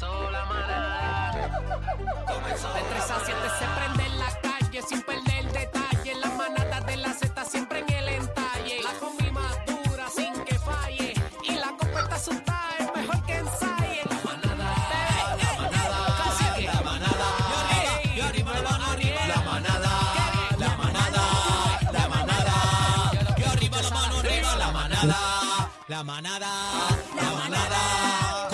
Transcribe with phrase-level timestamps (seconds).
[0.00, 1.60] Comenzó la manada.
[2.28, 6.14] Comenzó De 3 a 7 se prende en la calle sin perder detalle.
[6.14, 8.80] La manada de la Z siempre en el entalle.
[8.84, 11.14] La combi más dura sin que falle.
[11.42, 14.02] Y la copa está asustada, es mejor que ensaye.
[14.08, 14.70] La manada,
[15.42, 15.98] la manada.
[16.62, 17.26] La manada,
[18.14, 19.26] y arriba, la mano arriba.
[19.26, 19.90] La manada,
[20.58, 21.22] la manada,
[21.92, 22.54] la manada.
[23.36, 24.56] Y arriba, la mano arriba.
[24.58, 26.50] La manada, la manada,
[27.16, 28.47] la manada.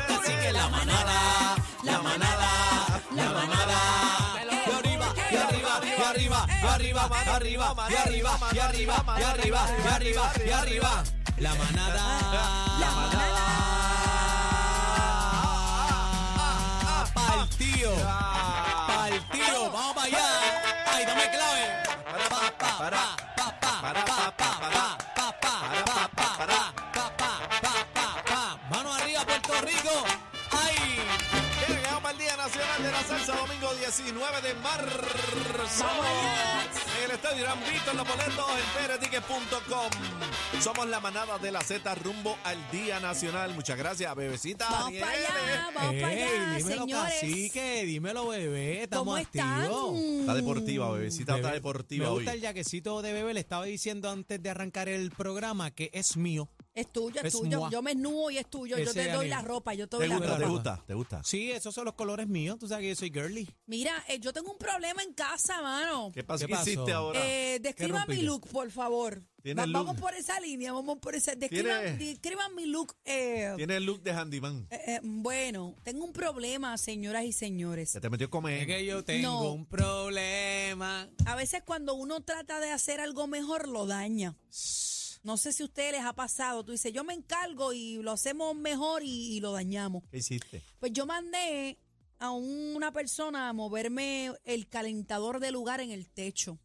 [0.00, 3.78] Cacique, la manada, la manada, la manada.
[4.66, 9.22] Y arriba, y arriba, y arriba, y arriba, y arriba, y arriba, y arriba, y
[9.22, 11.04] arriba, y arriba, y arriba.
[11.38, 12.04] La manada,
[12.78, 13.44] la manada.
[17.14, 17.92] Partido,
[18.86, 20.26] partido, vamos para allá.
[20.86, 21.82] Ay, dame clave.
[22.30, 24.86] Pa, pa, pa, pa, pa, pa, pa, pa, pa,
[25.84, 26.51] pa, pa,
[33.08, 35.86] la Salsa, domingo 19 de marzo.
[36.98, 39.90] En el estadio Irán Vito, en los boletos, en.
[40.62, 43.54] Somos la manada de la Z rumbo al Día Nacional.
[43.54, 44.68] Muchas gracias, bebecita.
[44.70, 47.14] Vamos para allá, vamos para allá, dímelo, señores.
[47.20, 48.82] cacique, dímelo, bebé.
[48.82, 49.62] Estamos ¿Cómo están?
[49.62, 49.98] activos.
[49.98, 52.16] Está deportiva, bebecita, está Bebé, deportiva Me hoy.
[52.18, 53.34] gusta el jaquecito de bebé.
[53.34, 56.48] Le estaba diciendo antes de arrancar el programa que es mío.
[56.74, 57.60] Es tuyo, es, Es tuyo.
[57.60, 57.70] moi.
[57.70, 58.78] Yo me esnudo y es tuyo.
[58.78, 59.22] Yo te doy anillo.
[59.36, 60.50] la ropa, yo te ¿Te doy la gusta, te ropa.
[60.52, 61.22] gusta, te gusta?
[61.24, 62.58] Sí, esos son los colores míos.
[62.58, 63.46] Tú sabes que yo soy girly.
[63.66, 66.10] Mira, eh, yo tengo un problema en casa, mano.
[66.14, 66.46] ¿Qué pasó?
[66.46, 67.20] ¿Qué ¿Qué, hiciste ahora?
[67.22, 69.22] Eh, describan mi look, por favor.
[69.42, 69.84] ¿Tienes Va- look?
[69.86, 71.34] Vamos por esa línea, vamos por esa.
[71.34, 72.94] Describan, ¿Tienes- describan mi look.
[73.04, 74.66] eh, Tiene el look de handyman.
[74.70, 77.90] eh, eh, bueno, tengo un problema, señoras y señores.
[77.90, 78.66] Se te metió a Es comer.
[78.66, 79.52] que yo tengo No.
[79.52, 81.08] un problema.
[81.26, 84.36] A veces cuando uno trata de hacer algo mejor, lo daña.
[85.22, 86.64] No sé si a ustedes les ha pasado.
[86.64, 90.02] Tú dices, yo me encargo y lo hacemos mejor y, y lo dañamos.
[90.10, 90.62] ¿Qué hiciste?
[90.80, 91.78] Pues yo mandé
[92.18, 96.58] a una persona a moverme el calentador de lugar en el techo.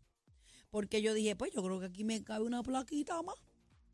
[0.69, 3.35] Porque yo dije, pues yo creo que aquí me cabe una plaquita más.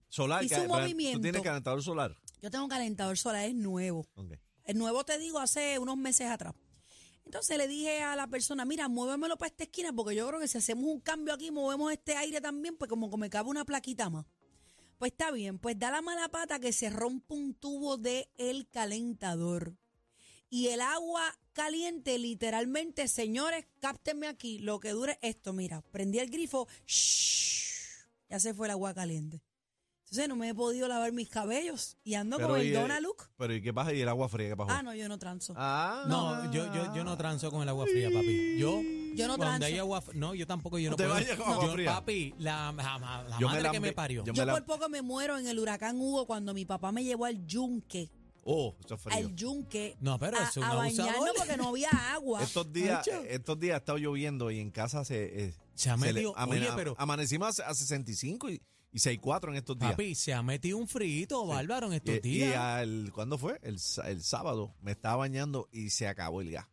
[0.09, 0.43] Solar.
[0.43, 1.21] Hice un ¿Tú movimiento.
[1.21, 2.15] tienes calentador solar?
[2.41, 4.05] Yo tengo un calentador solar, es nuevo.
[4.65, 6.53] El nuevo te digo hace unos meses atrás.
[7.25, 10.47] Entonces le dije a la persona, mira, muévemelo para esta esquina porque yo creo que
[10.47, 13.65] si hacemos un cambio aquí, movemos este aire también, pues como que me cabe una
[13.65, 14.25] plaquita más.
[15.03, 18.69] Pues está bien, pues da la mala pata que se rompe un tubo de el
[18.69, 19.75] calentador.
[20.49, 26.29] Y el agua caliente, literalmente, señores, cáptenme aquí, lo que dure esto, mira, prendí el
[26.29, 29.41] grifo, shhh, ya se fue el agua caliente.
[30.03, 33.01] Entonces no me he podido lavar mis cabellos y ando con el y, Dona eh,
[33.01, 33.29] Look.
[33.35, 33.93] Pero ¿y qué pasa?
[33.93, 34.71] ¿Y el agua fría qué pasó?
[34.71, 35.53] Ah, no, yo no transo.
[35.57, 38.57] Ah, No, yo, yo, yo no transo con el agua fría, papi.
[38.57, 38.79] Yo,
[39.15, 39.65] Yo no cuando transo.
[39.67, 41.15] hay agua, f- no, yo tampoco, yo ¿No te puedo.
[41.15, 41.91] bañas con agua Yo, fría?
[41.95, 44.23] Papi, la, la, la- la Yo me madre que me parió.
[44.25, 46.91] yo Yo me la- por poco me muero en el huracán Hugo cuando mi papá
[46.91, 48.09] me llevó al yunque,
[48.45, 49.17] Oh, eso es frío.
[49.17, 51.13] al yunque, No, pero a, es un a abusador.
[51.13, 52.41] bañarnos porque no había agua.
[52.43, 53.23] Estos días, Ancho.
[53.23, 56.67] estos días ha estado lloviendo y en casa se, eh, Se ha le- metido- oye,
[56.75, 59.91] pero- amanecimos a, a 65 y, y 64 en estos días.
[59.91, 62.57] Papi, se ha metido un frito bárbaro en estos y, y días.
[62.57, 63.59] al, ¿cuándo fue?
[63.63, 66.67] El, sa- el sábado me estaba bañando y se acabó el gas.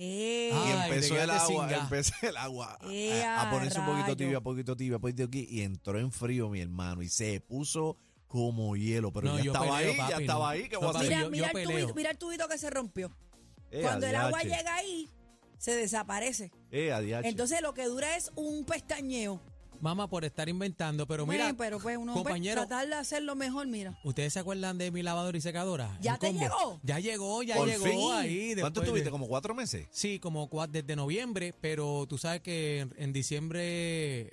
[0.00, 3.86] Eh, y Ay, empezó el agua, empezó el agua a- Eh, a, a ponerse un
[3.86, 7.98] poquito tibia, poquito tibia, poquito aquí y entró en frío mi hermano y se puso
[8.28, 10.46] como hielo, pero No, ya yo estaba peleo, ahí, ya estaba no.
[10.50, 11.16] ahí, que No, voy a papi, hacer?
[11.16, 13.10] mira, yo- mira, yo el tubito, mira el tubito que se rompió.
[13.72, 15.10] Eh, Cuando el agua llega ahí,
[15.58, 16.52] se desaparece.
[16.70, 16.92] Eh.
[17.24, 19.42] Entonces lo que dura es un pestañeo.
[19.80, 23.36] Mamá, por estar inventando, pero Bueno, mira, pero pues uno pues, compañero, tratar de hacerlo
[23.36, 23.98] mejor, mira.
[24.04, 25.96] ¿ustedes se acuerdan de mi lavadora y secadora?
[26.00, 26.40] ¿Ya te combo.
[26.42, 26.80] llegó?
[26.82, 28.12] Ya llegó, ya Por llegó fin.
[28.12, 28.54] ahí.
[28.58, 29.10] ¿Cuánto después de- tuviste?
[29.10, 29.86] ¿Como cuatro meses?
[29.90, 33.62] Sí, como cua- desde noviembre, pero tú sabes que en, en diciembre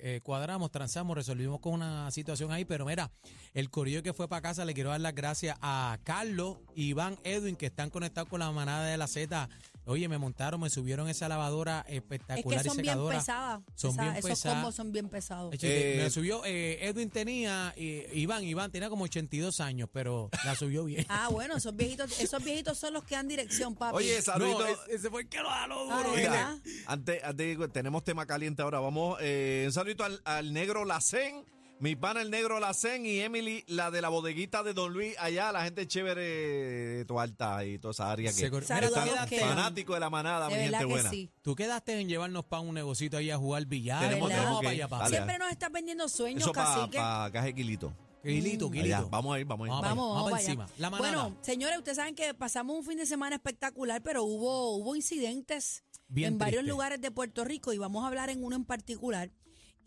[0.00, 3.10] eh, cuadramos, transamos, resolvimos con una situación ahí, pero mira,
[3.54, 7.56] el corillo que fue para casa le quiero dar las gracias a Carlos, Iván, Edwin,
[7.56, 9.48] que están conectados con la manada de la Z.
[9.88, 13.18] Oye, me montaron, me subieron esa lavadora Es espectacular que son y bien secadora.
[13.18, 13.60] pesadas.
[13.76, 14.56] Son Esa- bien esos pesadas.
[14.56, 15.54] combos son bien pesados.
[15.54, 20.28] Eche, Eh, me subió, eh, Edwin tenía, eh, Iván, Iván tenía como 82 años, pero
[20.44, 21.06] la subió bien.
[21.08, 23.96] Ah, bueno, esos viejitos, esos viejitos son los que dan dirección, papi.
[23.98, 24.58] Oye, saludito.
[24.58, 26.10] No, ese- fue el que lo jaló Ah, duro.
[26.10, 26.30] ¿de ¿viste?
[26.30, 26.56] verdad?
[26.86, 28.80] Antes, antes- tenemos tema caliente ahora.
[28.80, 31.44] Vamos, eh, un saludito al, al negro Lacén,
[31.78, 35.52] mi pana el negro Lacén y Emily, la de la bodeguita de Don Luis, allá,
[35.52, 40.08] la gente chévere de Toalta y toda esa área que están que- fanáticos de la
[40.10, 41.10] manada, de mi gente que buena.
[41.10, 41.30] sí.
[41.42, 44.00] Tú quedaste en llevarnos para un negocito ahí a jugar billar.
[44.08, 44.82] Tenemos- tenemos Vamos que para ir.
[44.84, 44.96] allá.
[44.96, 45.16] Dale.
[45.16, 46.96] Siempre nos estás vendiendo sueños, Eso para cacique.
[46.98, 47.92] pa, Caje Quilito.
[48.22, 49.08] Quilito, Allá, quilito.
[49.10, 49.70] vamos a ir, vamos a ir.
[49.72, 50.46] Vamos, Vamos, vamos, para allá.
[50.48, 50.68] encima.
[50.78, 51.22] La manada.
[51.24, 55.84] Bueno, señores, ustedes saben que pasamos un fin de semana espectacular, pero hubo, hubo incidentes
[56.08, 56.70] Bien en varios triste.
[56.72, 59.30] lugares de Puerto Rico y vamos a hablar en uno en particular.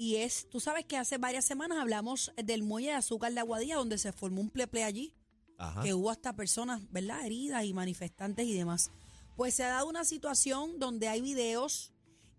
[0.02, 3.76] Y es, tú sabes que hace varias semanas hablamos del muelle de azúcar de Aguadilla,
[3.76, 5.14] donde se formó un pleple allí.
[5.62, 5.84] Ajá.
[5.84, 8.92] que hubo hasta personas, ¿verdad?, heridas y manifestantes y demás.
[9.36, 11.92] Pues se ha dado una situación donde hay videos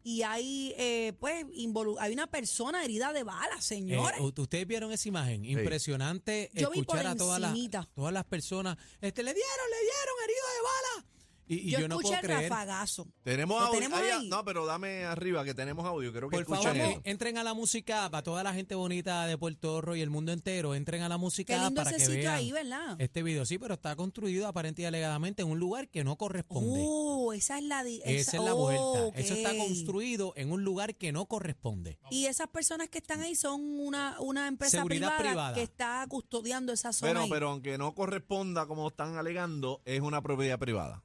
[0.02, 4.18] y hay, eh, pues, involu- hay una persona herida de bala, Eh, señores.
[4.20, 7.54] u- ustedes vieron esa imagen, impresionante Yo vi por escuchar a todas las,
[7.94, 11.06] todas las personas, este, le dieron, le dieron herido de bala.
[11.50, 12.48] Y, y yo, yo, no puedo el creer.
[12.48, 13.08] rafagazo.
[13.24, 13.78] Tenemos ¿Lo audio.
[13.80, 14.28] tenemos Ahí, ahí?
[14.28, 16.12] No, pero dame arriba que tenemos audio.
[16.12, 19.36] Creo que Por favor, eh, entren a la música para toda la gente bonita de
[19.36, 20.76] Puerto Rico y el mundo entero.
[20.76, 22.96] Entren a la Qué música lindo para ese que sitio vean ahí, ¿verdad?
[23.00, 23.44] este video.
[23.44, 26.84] Sí, pero está construido aparente y alegadamente en un lugar que no corresponde.
[26.86, 27.82] Oh, esa es la...
[27.82, 28.56] di- Esa es la oh,
[29.02, 29.18] vuelta.
[29.18, 31.98] Eso está construido en un lugar que no corresponde.
[32.10, 35.54] Y esas personas que están ahí son una, una empresa privada, privada.
[35.54, 37.10] que está custodiando esa zona.
[37.10, 37.30] Pero, ahí.
[37.30, 41.02] pero aunque no corresponda como están alegando, es una propiedad privada.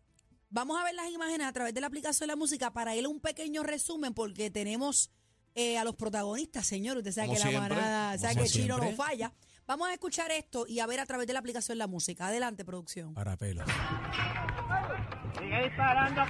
[0.50, 3.06] Vamos a ver las imágenes a través de la aplicación de la música para ir
[3.06, 5.12] a un pequeño resumen porque tenemos
[5.56, 6.98] eh, a los protagonistas, señor.
[6.98, 9.34] Usted sabe Como que la manada, sabe que Chino no falla.
[9.68, 12.28] Vamos a escuchar esto y a ver a través de la aplicación de la música.
[12.28, 13.14] Adelante, producción.
[13.14, 13.64] Para pelo.
[15.40, 16.22] Sigue disparando.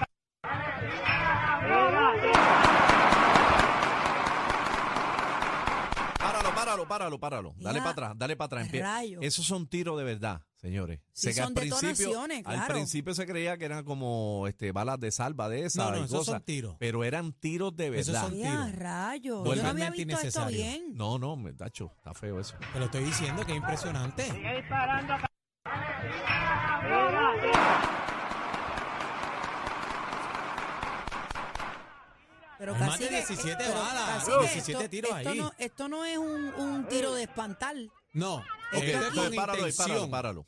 [6.17, 7.55] Páralo, páralo, páralo, páralo.
[7.57, 9.03] Dale para atrás, dale para atrás.
[9.21, 10.99] Esos son tiros de verdad, señores.
[11.13, 12.73] Sí, Sé que son al principio, detonaciones, al claro.
[12.73, 16.05] principio se creía que eran como este, balas de salva de esas No, no, y
[16.05, 16.75] esos cosas, son tiros.
[16.79, 18.29] pero eran tiros de Esos verdad.
[18.29, 18.79] son Ya, tiro.
[18.79, 19.23] rayos.
[19.23, 20.57] Yo no Totalmente había visto esto innecesario.
[20.57, 20.93] bien.
[20.95, 22.55] No, no, me tacho, está feo eso.
[22.73, 24.23] Te lo estoy diciendo que es impresionante.
[24.31, 25.13] Sigue disparando.
[32.57, 35.37] Pero Hay más de que- 17 pero balas, cacique, 17 esto, tiros esto ahí.
[35.39, 37.75] No, esto no es un, un tiro de espantar.
[38.15, 40.47] No, esto es con páralo, páralo, páralo.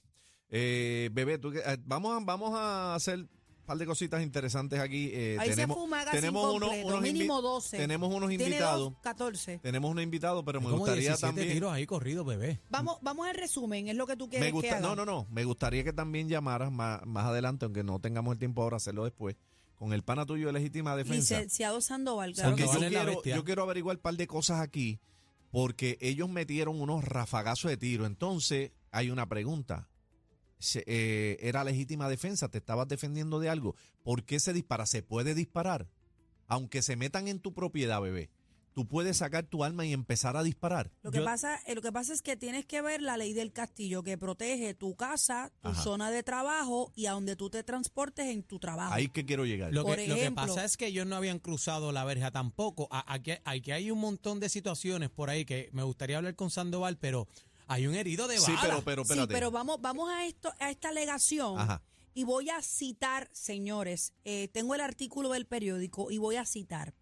[0.49, 3.29] Eh, bebé, tú que- eh, vamos, a, vamos a hacer un
[3.65, 5.09] par de cositas interesantes aquí.
[5.13, 7.77] eh, Ahí tenemos, se un magazine tenemos unos, mínimo invi- 12.
[7.77, 8.79] Tenemos unos Tiene invitados.
[8.93, 9.59] dos, 14.
[9.59, 11.51] Tenemos unos invitados, pero me Como gustaría 17 también.
[11.53, 12.61] tiros ahí corridos, bebé.
[12.69, 14.87] Vamos, vamos al resumen, es lo que tú quieres Me gusta, que haga.
[14.87, 15.27] no, no, no.
[15.29, 19.03] Me gustaría que también llamaras más, más adelante, aunque no tengamos el tiempo ahora, hacerlo
[19.03, 19.35] después,
[19.75, 21.35] con el pana tuyo de legítima defensa.
[21.35, 22.95] Licenciado Sandoval, claro Porque que Sandoval yo sí.
[22.95, 23.35] es la quiero, bestia.
[23.35, 25.01] yo quiero averiguar un par de cosas aquí,
[25.51, 28.05] porque ellos metieron unos rafagazos de tiro.
[28.05, 29.89] Entonces, hay una pregunta.
[30.73, 32.49] Eh, ¿Era legítima defensa?
[32.49, 33.75] ¿Te estabas defendiendo de algo?
[34.03, 34.85] ¿Por qué se dispara?
[34.85, 35.87] ¿Se puede disparar?
[36.47, 38.29] Aunque se metan en tu propiedad, bebé.
[38.77, 40.91] Tú puedes sacar tu arma y empezar a disparar.
[41.01, 43.33] Lo que, Yo- pasa, eh, lo que pasa es que tienes que ver la ley
[43.33, 45.81] del castillo que protege tu casa, tu Ajá.
[45.81, 48.93] zona de trabajo y a donde tú te transportes en tu trabajo.
[48.93, 49.73] Ahí que quiero llegar.
[49.73, 52.29] Lo Por que, lo que ejemplo- pasa es que ellos no habían cruzado la verja
[52.29, 52.87] tampoco.
[52.91, 56.99] Aquí, aquí hay un montón de situaciones por ahí que me gustaría hablar con Sandoval,
[56.99, 57.27] pero
[57.65, 58.61] hay un herido de sí, bala.
[58.61, 59.33] pero, pero sí, espérate.
[59.33, 61.57] pero vamos, vamos a esto, a esta alegación.
[61.59, 61.81] Ajá.
[62.13, 66.93] Y voy a citar, señores, eh, tengo el artículo del periódico y voy a citar.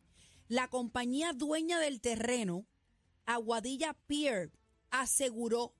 [0.47, 2.67] La compañía dueña del terreno,
[3.25, 4.51] Aguadilla Pier,
[4.91, 5.73] aseguró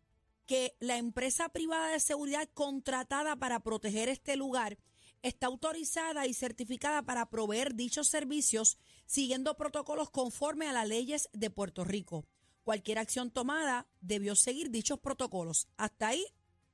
[0.47, 4.77] que la empresa privada de seguridad contratada para proteger este lugar
[5.21, 11.49] está autorizada y certificada para proveer dichos servicios siguiendo protocolos conforme a las leyes de
[11.51, 12.25] Puerto Rico.
[12.63, 15.67] Cualquier acción tomada debió seguir dichos protocolos.
[15.77, 16.25] Hasta ahí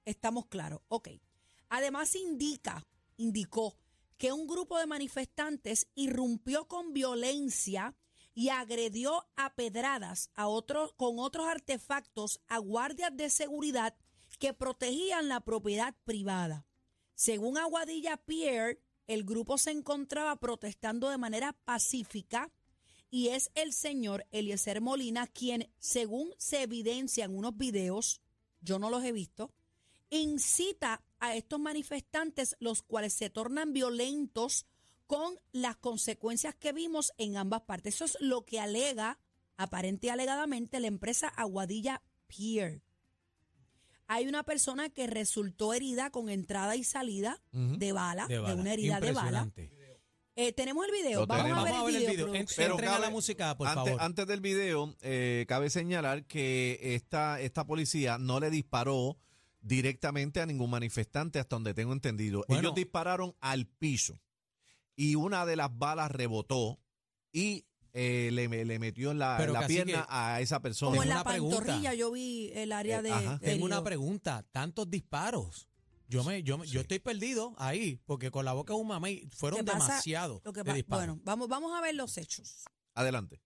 [0.05, 0.81] estamos claros.
[0.87, 1.09] Ok.
[1.67, 2.85] Además indica,
[3.17, 3.77] indicó
[4.21, 7.95] que un grupo de manifestantes irrumpió con violencia
[8.35, 10.43] y agredió a pedradas a
[10.95, 13.95] con otros artefactos a guardias de seguridad
[14.37, 16.67] que protegían la propiedad privada.
[17.15, 22.51] Según Aguadilla Pierre, el grupo se encontraba protestando de manera pacífica
[23.09, 28.21] y es el señor Eliezer Molina quien, según se evidencia en unos videos,
[28.59, 29.51] yo no los he visto,
[30.11, 34.67] incita a estos manifestantes, los cuales se tornan violentos
[35.07, 37.95] con las consecuencias que vimos en ambas partes.
[37.95, 39.19] Eso es lo que alega,
[39.57, 42.81] aparente y alegadamente, la empresa Aguadilla Pier.
[44.07, 48.99] Hay una persona que resultó herida con entrada y salida de, bala, de una herida
[48.99, 49.51] de bala.
[50.35, 51.61] Eh, tenemos el video, vamos tenemos.
[51.61, 52.35] a ver Vamos el a ver el video.
[52.35, 54.01] Entren a la música, por antes, favor.
[54.01, 59.17] Antes del video, eh, cabe señalar que esta, esta policía no le disparó
[59.61, 62.43] directamente a ningún manifestante, hasta donde tengo entendido.
[62.47, 62.61] Bueno.
[62.61, 64.19] Ellos dispararon al piso
[64.95, 66.79] y una de las balas rebotó
[67.31, 70.91] y eh, le, le metió en la, Pero pierna que- a esa persona.
[70.91, 71.57] Como en Tengo la una pregunta.
[71.57, 73.39] pantorrilla yo vi el área Eh, de ajá.
[73.39, 74.45] Tengo una pregunta.
[74.51, 75.67] Tantos disparos.
[76.07, 79.27] Yo me, yo, me- yo estoy perdido ahí, porque con la boca de un mamey
[79.31, 80.41] fueron demasiados
[80.87, 82.63] bueno, vamos, vamos a ver los hechos.
[82.93, 83.41] Adelante.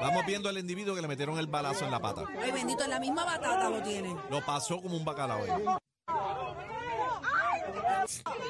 [0.00, 2.24] Vamos viendo al individuo que le metieron el balazo en la pata.
[2.38, 4.14] Ay, bendito, en la misma batata lo tiene.
[4.30, 5.42] Lo pasó como un bacalao.
[5.44, 5.64] ahí.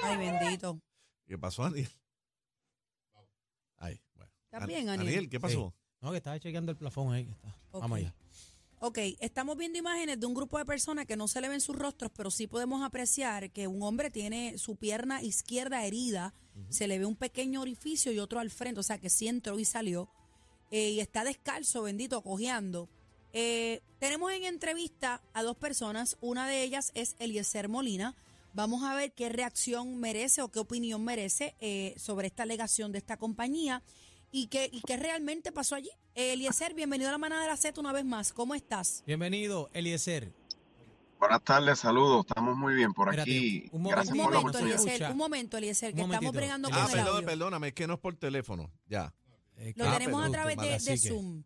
[0.03, 0.79] Ay, bendito.
[1.27, 1.89] ¿Qué pasó, Aniel?
[3.79, 4.33] Ay, bueno.
[4.51, 5.29] ¿Estás bien, Aniel?
[5.29, 5.75] ¿qué pasó?
[6.01, 7.25] No, que estaba chequeando el plafón ahí.
[7.27, 7.49] que está.
[7.71, 7.81] Ok.
[7.81, 8.15] Vamos allá.
[8.81, 11.75] Ok, estamos viendo imágenes de un grupo de personas que no se le ven sus
[11.75, 16.35] rostros, pero sí podemos apreciar que un hombre tiene su pierna izquierda herida,
[16.69, 19.59] se le ve un pequeño orificio y otro al frente, o sea que sí entró
[19.59, 20.09] y salió,
[20.71, 22.89] eh, y está descalzo, bendito, cojeando.
[23.33, 28.15] Eh, tenemos en entrevista a dos personas, una de ellas es Eliezer Molina.
[28.55, 32.99] Vamos a ver qué reacción merece o qué opinión merece eh, sobre esta alegación de
[32.99, 33.83] esta compañía
[34.31, 35.91] y qué, y qué realmente pasó allí.
[36.15, 38.33] Eliezer, bienvenido a la manada de la Z una vez más.
[38.33, 39.03] ¿Cómo estás?
[39.07, 40.33] Bienvenido, Eliezer.
[41.25, 42.27] Buenas tardes, saludos.
[42.29, 43.69] Estamos muy bien por Espérate, aquí.
[43.73, 44.59] un Gracias Un momentito, por la momento.
[44.85, 47.27] Eliezer, un momento, Eliezer, que estamos bregando Ah, con el perdón, audio.
[47.27, 48.71] perdóname, es que no es por teléfono.
[48.89, 49.15] Ya.
[49.57, 51.43] Eh, Lo Ah, tenemos a través de, Zoom.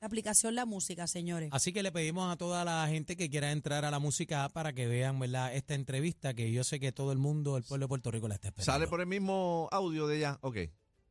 [0.00, 1.50] La aplicación La Música, señores.
[1.52, 4.72] Así que le pedimos a toda la gente que quiera entrar a la música para
[4.72, 5.54] que vean ¿verdad?
[5.54, 8.36] esta entrevista que yo sé que todo el mundo, el pueblo de Puerto Rico la
[8.36, 8.72] está esperando.
[8.72, 10.38] ¿Sale por el mismo audio de ya?
[10.40, 10.56] Ok.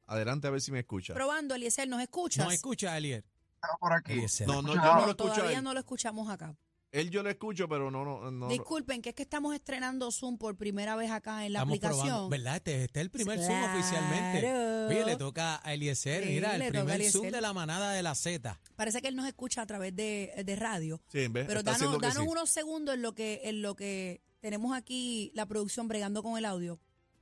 [0.08, 1.14] Adelante a ver si me escucha.
[1.14, 2.44] Probando, Eliezer, ¿nos escuchas?
[2.44, 3.24] ¿No escucha, Elier?
[3.54, 4.14] Estamos por aquí.
[4.14, 4.48] Eliezer.
[4.48, 4.96] No, no, yo no nada.
[5.06, 6.56] lo escucho todavía no lo escuchamos acá.
[6.92, 8.48] Él yo lo escucho, pero no, no, no.
[8.48, 12.08] Disculpen, que es que estamos estrenando Zoom por primera vez acá en la Estamos aplicación.
[12.08, 12.56] probando, ¿verdad?
[12.56, 14.54] Este, este es el primer Zoom oficialmente.
[14.88, 17.04] Oye, le toca a Eliezer, Sí, mira, el primer.
[17.12, 18.60] Zoom de la manada de la Z.
[18.76, 21.00] Parece que él nos escucha a través de, de radio.
[21.12, 22.30] Sí, en vez, Pero está danos, danos sí.
[22.30, 26.46] unos segundos en lo que en lo que tenemos aquí la producción bregando con el
[26.46, 26.80] audio.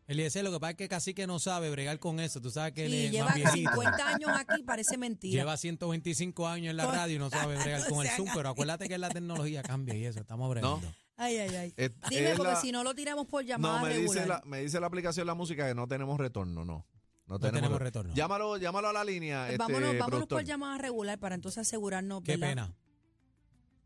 [0.08, 2.40] Eliezer, lo que pasa es que casi que no sabe bregar con eso.
[2.40, 3.72] Tú sabes que él es lleva más viejito.
[3.72, 5.34] 50 años aquí, parece mentira.
[5.42, 8.50] Lleva 125 años en la radio y no sabe bregar No con el Zoom, pero
[8.50, 10.82] acuérdate que la tecnología cambia y eso, estamos bregando.
[11.18, 11.74] Ay, ay, ay.
[11.76, 14.42] Es- Dime, es porque la- si no lo tiramos por llamada No, me dice, regular.
[14.44, 16.86] la, me dice la aplicación La Música que no tenemos retorno, no.
[17.26, 18.14] No, tenemos retorno.
[18.14, 20.38] Llámalo, llámalo a la línea, Pues este, vámonos vámonos productor.
[20.38, 22.22] por llamada regular para entonces asegurarnos.
[22.24, 22.48] Qué ¿verdad?
[22.50, 22.74] pena.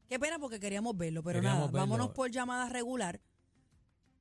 [0.07, 1.79] Qué pena porque queríamos verlo, pero Queríamos nada, verlo.
[1.79, 3.19] vámonos por llamada regular.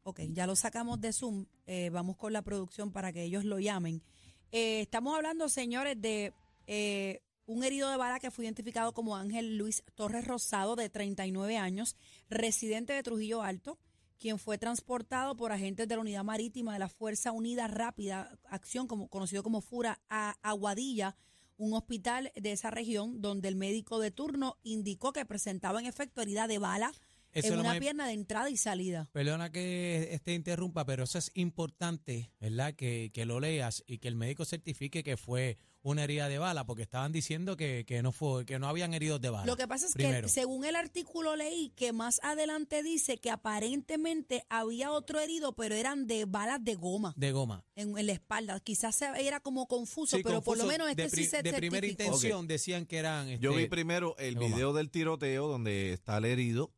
[0.04, 1.44] Ok, ya lo sacamos de Zoom.
[1.72, 4.02] Eh, vamos con la producción para que ellos lo llamen.
[4.50, 6.32] Eh, estamos hablando, señores, de
[6.66, 11.58] eh, un herido de bala que fue identificado como Ángel Luis Torres Rosado, de 39
[11.58, 11.94] años,
[12.28, 13.78] residente de Trujillo Alto,
[14.18, 18.88] quien fue transportado por agentes de la Unidad Marítima de la Fuerza Unida Rápida Acción,
[18.88, 21.14] como, conocido como FURA, a Aguadilla,
[21.56, 26.20] un hospital de esa región, donde el médico de turno indicó que presentaba en efecto
[26.20, 26.90] herida de bala
[27.32, 29.08] Eso es en lo una más- pierna de entrada y salida.
[29.12, 32.74] Perdona que este interrumpa, pero eso es importante, ¿verdad?
[32.74, 36.66] Que, que lo leas y que el médico certifique que fue una herida de bala,
[36.66, 39.46] porque estaban diciendo que, que no fue, que no habían heridos de bala.
[39.46, 40.26] Lo que pasa es Primero.
[40.26, 45.74] que según el artículo leí que más adelante dice que aparentemente había otro herido, pero
[45.74, 47.64] eran de balas de goma de goma.
[47.76, 48.60] en, en la espalda.
[48.60, 51.52] Quizás se- era como confuso, Sí, pero por lo menos este de, sí se de
[51.52, 53.28] primera intención decían que eran.
[53.38, 56.72] Yo este, vi primero el video del tiroteo donde está el herido,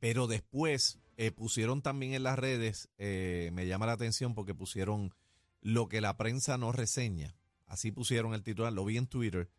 [0.00, 5.14] pero después eh, pusieron también en las redes, eh, me llama la atención porque pusieron
[5.60, 7.34] lo que la prensa no reseña.
[7.66, 9.50] Así pusieron el titular, lo vi en Twitter.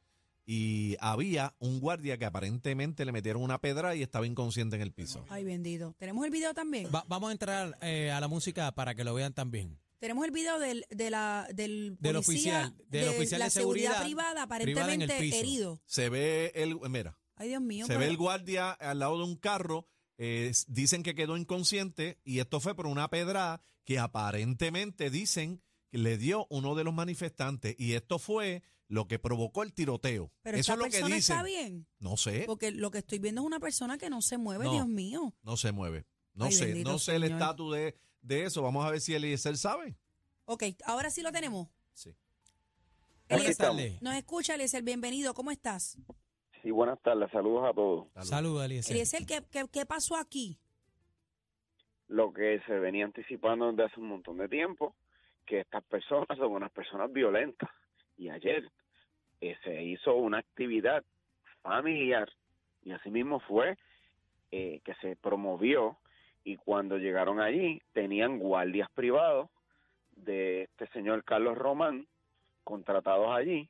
[0.46, 4.91] Y había un guardia que aparentemente le metieron una pedra y estaba inconsciente en el
[4.91, 5.24] piso.
[5.29, 5.93] Ay, bendito.
[6.00, 6.88] ¿Tenemos el video también?
[6.93, 9.77] Va- vamos a entrar eh, a la música para que lo vean también.
[10.00, 13.51] Tenemos el video del, de la, del, Del policía, oficial, del de oficial la de
[13.51, 15.38] seguridad, seguridad privada, privada en el aparentemente piso.
[15.38, 15.81] herido.
[15.86, 17.86] Se ve el, mira, Ay, Dios mío.
[17.86, 19.88] se pero- ve el guardia al lado de un carro.
[20.22, 25.98] Eh, dicen que quedó inconsciente y esto fue por una pedra que aparentemente dicen que
[25.98, 30.32] le dio uno de los manifestantes y esto fue lo que provocó el tiroteo.
[30.42, 31.38] pero Eso esta es lo que dicen.
[31.38, 31.88] está bien.
[32.00, 34.74] No sé, Porque lo que estoy viendo es una persona que no se mueve, No.
[34.74, 35.34] Dios mío.
[35.42, 36.06] no se mueve.
[36.34, 38.62] No Ay, sé, no sé el estatus de, de eso.
[38.62, 39.98] Vamos a ver si Eliezer sabe.
[40.46, 41.70] Ok, ahora sí lo tenemos.
[41.94, 42.14] Sí.
[43.30, 44.02] Eliezer.
[44.02, 45.34] Nos escucha, Eliezer, bienvenido.
[45.34, 45.98] ¿Cómo estás?
[46.62, 48.08] Sí, buenas tardes, saludos a todos.
[48.25, 48.96] Saludos, Eliezer.
[48.96, 50.58] Eliezer, ¿qué, qué, qué pasó aquí?
[52.08, 54.96] Lo que se venía anticipando desde hace un montón de tiempo,
[55.46, 57.70] que estas personas son unas personas violentas.
[58.18, 58.70] Y ayer
[59.42, 61.04] eh, se hizo una actividad
[61.62, 62.30] familiar
[62.84, 63.78] y así mismo fue
[64.51, 65.98] eh, que se promovió
[66.44, 69.50] y cuando llegaron allí tenían guardias privados
[70.16, 72.08] de este señor Carlos Román
[72.63, 73.70] contratados allí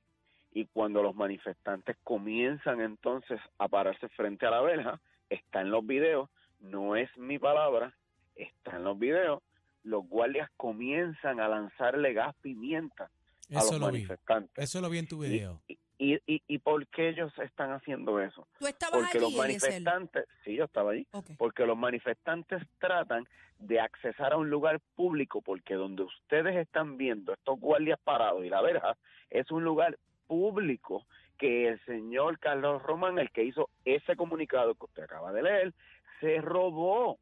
[0.53, 5.85] y cuando los manifestantes comienzan entonces a pararse frente a la verja, está en los
[5.85, 6.29] videos,
[6.59, 7.93] no es mi palabra,
[8.35, 9.41] está en los videos,
[9.83, 13.05] los guardias comienzan a lanzarle gas pimienta
[13.51, 13.93] a los lo vi.
[13.93, 14.63] manifestantes.
[14.63, 15.61] Eso lo vi en tu Y- video.
[16.01, 18.47] Y, y, ¿Y por qué ellos están haciendo eso?
[18.57, 21.05] ¿Tú estabas Porque allí, los manifestantes, sí, yo estaba allí,
[21.37, 23.27] porque los manifestantes tratan
[23.57, 28.49] de accesar a un lugar público, porque donde ustedes están viendo estos guardias parados y
[28.49, 28.95] la verja,
[29.29, 29.97] es un lugar
[30.29, 31.07] público
[31.39, 35.73] que el señor Carlos Román, el que hizo ese comunicado que usted acaba de leer,
[36.19, 37.17] se robó.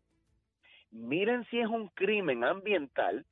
[0.92, 3.26] Miren si es un crimen ambiental,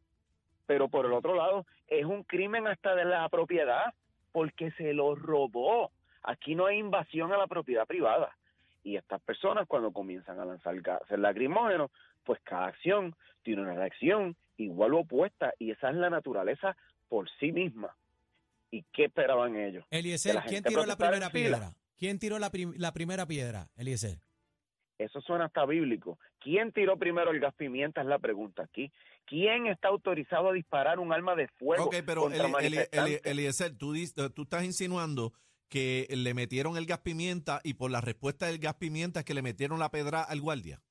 [0.65, 3.93] pero por el otro lado es un crimen hasta de la propiedad,
[4.31, 5.91] porque se lo robó.
[6.23, 8.35] Aquí no hay invasión a la propiedad privada.
[8.83, 11.91] Y estas personas cuando comienzan a lanzar gases lacrimógenos,
[12.23, 16.77] pues cada acción tiene una reacción igual o opuesta y esa es la naturaleza
[17.09, 17.95] por sí misma.
[18.71, 19.85] ¿Y qué esperaban ellos?
[19.89, 21.73] Eliezer, ¿quién tiró la primera piedra?
[21.97, 24.19] ¿Quién tiró la, prim- la primera piedra, Eliezer?
[24.97, 26.19] Eso suena hasta bíblico.
[26.39, 28.01] ¿Quién tiró primero el gas pimienta?
[28.01, 28.91] Es la pregunta aquí.
[29.25, 33.75] ¿Quién está autorizado a disparar un arma de fuego Ok, pero contra Eli- Eli- Eliezer,
[33.77, 35.33] tú estás insinuando
[35.69, 39.33] que le metieron el gas pimienta y por la respuesta del gas pimienta es que
[39.33, 40.81] le metieron la pedra al guardia.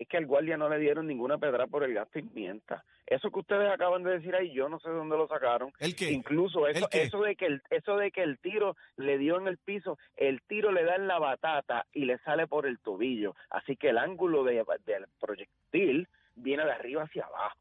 [0.00, 2.84] Es que al guardia no le dieron ninguna pedra por el gas pimienta.
[3.06, 5.72] Eso que ustedes acaban de decir ahí, yo no sé de dónde lo sacaron.
[5.78, 6.10] ¿El qué?
[6.10, 7.02] Incluso eso, ¿El qué?
[7.04, 10.42] eso de que el, eso de que el tiro le dio en el piso, el
[10.42, 13.34] tiro le da en la batata y le sale por el tobillo.
[13.50, 17.58] Así que el ángulo de- del proyectil viene de arriba hacia abajo.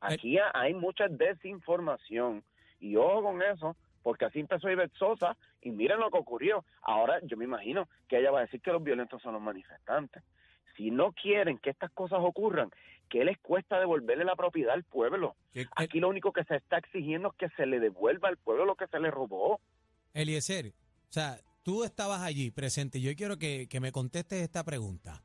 [0.00, 2.42] Aquí ha- hay mucha desinformación
[2.80, 6.64] y ojo con eso, porque así empezó Ivette Sosa y miren lo que ocurrió.
[6.82, 10.22] Ahora yo me imagino que ella va a decir que los violentos son los manifestantes.
[10.80, 12.70] Si no quieren que estas cosas ocurran,
[13.10, 15.36] ¿qué les cuesta devolverle la propiedad al pueblo?
[15.52, 18.64] ¿Qué- Aquí lo único que se está exigiendo es que se le devuelva al pueblo
[18.64, 19.60] lo que se le robó.
[20.14, 22.98] Eliezer, o sea, tú estabas allí presente.
[22.98, 25.22] Yo quiero que, que me contestes esta pregunta.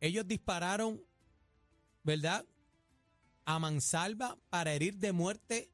[0.00, 0.98] Ellos dispararon,
[2.02, 2.46] ¿verdad?
[3.44, 5.68] A mansalva para herir de muerte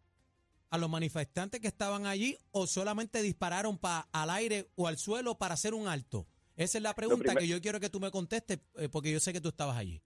[0.71, 5.37] a los manifestantes que estaban allí o solamente dispararon pa, al aire o al suelo
[5.38, 6.26] para hacer un alto.
[6.56, 9.32] Esa es la pregunta que yo quiero que tú me contestes eh, porque yo sé
[9.32, 10.00] que tú estabas allí.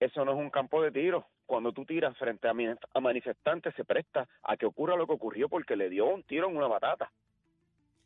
[0.00, 1.26] Eso no es un campo de tiro.
[1.46, 5.76] Cuando tú tiras frente a, manifestantes se presta a que ocurra lo que ocurrió porque
[5.76, 7.12] le dio un tiro en una batata.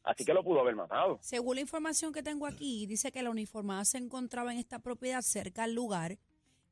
[0.03, 1.19] Así que lo pudo haber matado.
[1.23, 5.23] Según la información que tengo aquí, dice que la uniformada se encontraba en esta propiedad
[5.23, 6.19] cerca al lugar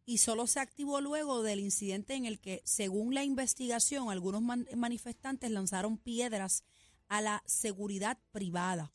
[0.06, 4.66] y solo se activó luego del incidente en el que, según la investigación, algunos man-
[4.76, 6.62] manifestantes lanzaron piedras
[7.08, 8.92] a la seguridad privada.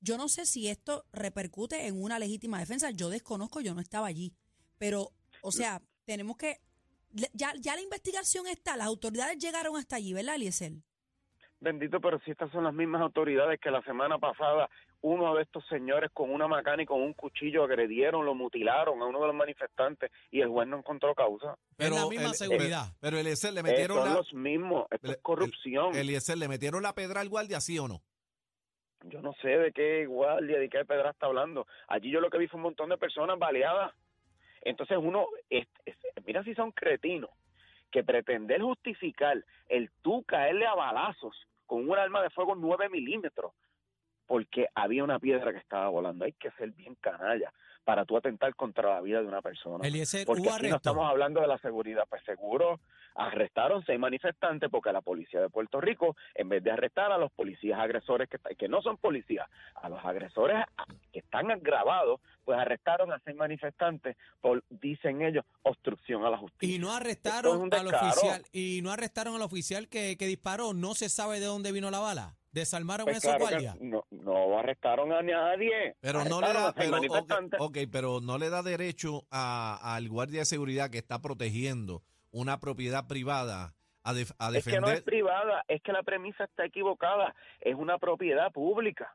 [0.00, 2.90] Yo no sé si esto repercute en una legítima defensa.
[2.90, 4.32] Yo desconozco, yo no estaba allí.
[4.78, 5.10] Pero,
[5.42, 6.60] o sea, tenemos que...
[7.32, 10.72] Ya, ya la investigación está, las autoridades llegaron hasta allí, ¿verdad, Eliezer?
[11.60, 14.68] Bendito, pero si estas son las mismas autoridades que la semana pasada
[15.00, 19.06] uno de estos señores con una macana y con un cuchillo agredieron, lo mutilaron a
[19.06, 21.56] uno de los manifestantes y el juez no encontró causa.
[21.78, 22.92] es la misma el- seguridad.
[23.00, 24.86] Pero Eliezer, le Eh, metieron son la, los mismos.
[24.90, 25.94] Esto es corrupción.
[25.96, 28.02] Eliezer, ¿le metieron la pedra al guardia, sí o no?
[29.04, 31.66] Yo no sé de qué guardia, de qué pedra está hablando.
[31.86, 33.92] Allí yo lo que vi fue un montón de personas baleadas.
[34.62, 37.30] Entonces uno, es- es- mira si son cretinos,
[37.90, 41.34] que pretender justificar el tú caerle a balazos
[41.66, 43.52] con un arma de fuego 9 milímetros
[44.26, 46.24] porque había una piedra que estaba volando.
[46.26, 47.50] Hay que ser bien canalla
[47.84, 49.86] para tú atentar contra la vida de una persona.
[49.86, 50.76] Eliezer, Porque aquí no arresto.
[50.76, 52.80] estamos hablando de la seguridad, pues seguro
[53.18, 57.32] arrestaron seis manifestantes porque la policía de Puerto Rico, en vez de arrestar a los
[57.32, 60.64] policías agresores que, que no son policías, a los agresores
[61.12, 66.74] que están grabados, pues arrestaron a seis manifestantes por, dicen ellos, obstrucción a la justicia.
[66.76, 70.94] Y no es arrestaron al oficial, y no arrestaron al oficial que, que disparó, no
[70.94, 72.34] se sabe de dónde vino la bala.
[72.52, 73.76] Desarmaron Pues esos claro guardias.
[73.80, 75.96] no, no arrestaron a nadie.
[76.00, 77.60] Pero no le da, pero, ok, manifestantes.
[77.60, 82.60] ok, pero no le da derecho a- al guardia de seguridad que está protegiendo una
[82.60, 84.94] propiedad privada a, def- a Es que no defender.
[84.96, 87.34] es privada, es que la premisa está equivocada.
[87.60, 89.14] Es una propiedad pública.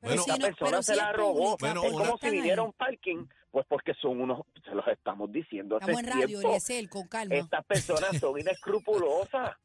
[0.00, 1.56] Pero Bueno, si Esta no- persona se si la robó.
[1.58, 2.58] Bueno, ¿por es como si ahí?
[2.58, 6.48] un parking, pues porque son unos, se los estamos diciendo hace Estamos en radio, tiempo.
[6.48, 7.34] Eliezer, con calma.
[7.36, 9.56] Estas personas son inescrupulosas,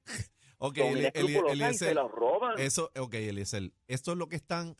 [0.60, 2.60] Ok, son inescrupulosas y Eliezer, se los roban.
[2.60, 4.76] Eso, ok, Eliezer, esto es lo que están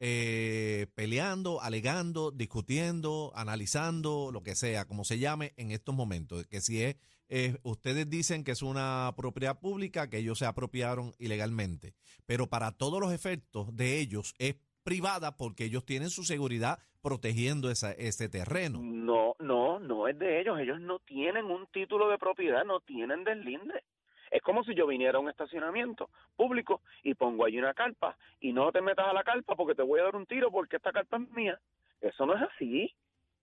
[0.00, 6.46] eh, peleando, alegando, discutiendo, analizando, lo que sea, como se llame en estos momentos.
[6.46, 6.96] Que si es,
[7.28, 12.72] eh, ustedes dicen que es una propiedad pública, que ellos se apropiaron ilegalmente, pero para
[12.72, 18.80] todos los efectos de ellos es privada porque ellos tienen su seguridad protegiendo ese terreno.
[18.82, 20.58] No, no, no es de ellos.
[20.58, 23.84] Ellos no tienen un título de propiedad, no tienen deslinde.
[24.30, 28.52] Es como si yo viniera a un estacionamiento público y pongo allí una carpa y
[28.52, 30.92] no te metas a la carpa porque te voy a dar un tiro porque esta
[30.92, 31.58] carpa es mía.
[32.00, 32.94] Eso no es así.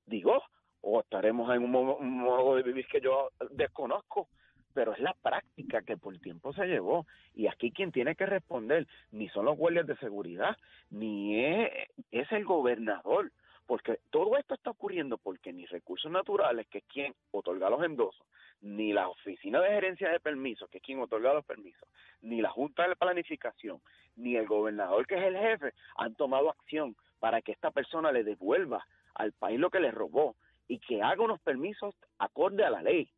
[0.05, 0.41] Digo,
[0.81, 4.29] o estaremos en un, mo- un modo de vivir que yo desconozco,
[4.73, 7.05] pero es la práctica que por tiempo se llevó.
[7.35, 10.55] Y aquí quien tiene que responder ni son los guardias de seguridad,
[10.89, 13.31] ni es, es el gobernador
[13.65, 18.25] porque todo esto está ocurriendo porque ni recursos naturales, que es quien otorga los endosos,
[18.61, 21.87] ni la oficina de gerencia de permisos, que es quien otorga los permisos,
[22.21, 23.81] ni la junta de planificación,
[24.15, 28.23] ni el gobernador, que es el jefe, han tomado acción para que esta persona le
[28.23, 30.35] devuelva al país lo que le robó
[30.67, 33.09] y que haga unos permisos acorde a la ley.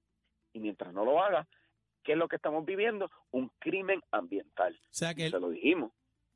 [0.53, 1.47] Y mientras no lo haga,
[2.03, 3.09] ¿qué es lo que estamos viviendo?
[3.31, 4.77] Un crimen ambiental.
[4.83, 5.91] O sea que, Se lo dijimos.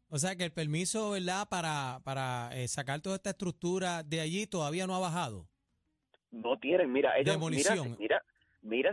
[0.09, 1.47] O sea que el permiso, ¿verdad?
[1.49, 5.47] Para, para eh, sacar toda esta estructura de allí todavía no ha bajado.
[6.31, 7.83] No tienen, mira, ellos, Demolición.
[7.83, 8.23] mira, mira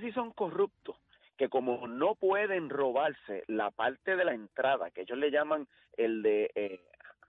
[0.00, 0.96] si son corruptos,
[1.36, 6.22] que como no pueden robarse la parte de la entrada, que ellos le llaman el
[6.22, 6.80] de eh,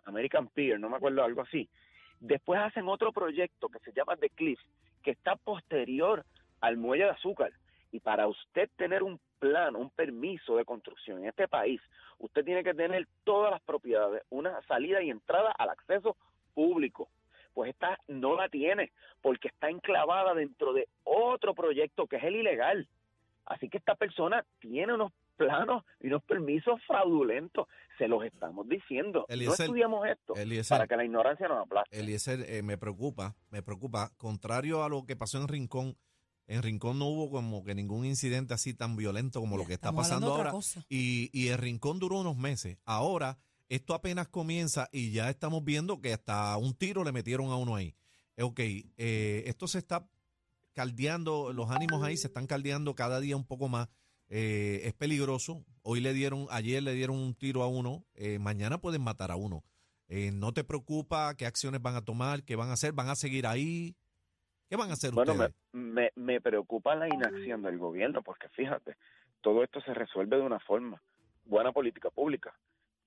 [0.05, 1.69] American Pier, no me acuerdo, algo así,
[2.19, 4.59] después hacen otro proyecto que se llama The Cliff,
[5.03, 6.25] que está posterior
[6.59, 7.51] al muelle de azúcar.
[7.91, 11.81] Y para usted tener un plan, un permiso de construcción en este país,
[12.19, 16.15] usted tiene que tener todas las propiedades, una salida y entrada al acceso
[16.53, 17.09] público.
[17.53, 22.35] Pues esta no la tiene, porque está enclavada dentro de otro proyecto que es el
[22.35, 22.87] ilegal.
[23.45, 27.67] Así que esta persona tiene unos planos y unos permisos fraudulentos.
[27.97, 29.25] Se los estamos diciendo.
[29.27, 31.99] no estudiamos esto Eliezer, para que la ignorancia nos aplaste.
[31.99, 34.11] Eliezer, eh, me preocupa, me preocupa.
[34.17, 35.97] Contrario a lo que pasó en Rincón,
[36.47, 39.89] en Rincón no hubo como que ningún incidente así tan violento como lo que está
[39.89, 40.53] Estamos pasando ahora.
[40.89, 42.77] Y, y el Rincón duró unos meses.
[42.85, 43.37] Ahora,
[43.71, 47.75] esto apenas comienza y ya estamos viendo que hasta un tiro le metieron a uno
[47.75, 47.95] ahí.
[48.35, 50.07] Eh, Ok, eh, esto se está
[50.73, 53.87] caldeando, los ánimos ahí se están caldeando cada día un poco más.
[54.27, 55.63] Eh, es peligroso.
[55.83, 59.35] Hoy le dieron, ayer le dieron un tiro a uno, eh, mañana pueden matar a
[59.37, 59.63] uno.
[60.33, 62.91] ¿No te preocupa qué acciones van a tomar, qué van a hacer?
[62.91, 63.95] ¿Van a seguir ahí?
[64.69, 65.55] ¿Qué van a hacer Bueno, me, ustedes?
[65.71, 68.97] me, me preocupa la inacción del gobierno, porque fíjate,
[69.39, 71.01] todo esto se resuelve de una forma,
[71.45, 72.53] buena política pública.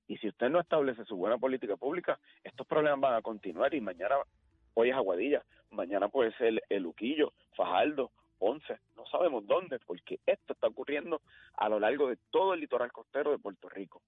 [0.07, 3.81] Y si usted no establece su buena política pública, estos problemas van a continuar y
[3.81, 4.17] mañana,
[4.75, 10.53] hoy es Aguadilla, mañana puede ser el Luquillo, Fajardo, Ponce, no sabemos dónde, porque esto
[10.53, 11.23] está ocurriendo
[11.55, 14.03] a lo largo de todo el litoral costero de Puerto Rico.